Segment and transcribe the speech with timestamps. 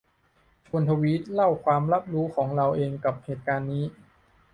[0.65, 3.85] ชวนทวีตเล่าความรับรู้ของเราเองกับเหตุการณ์นี้